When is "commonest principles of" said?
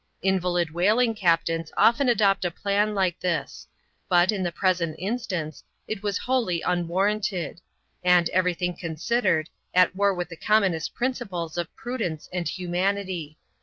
10.37-11.75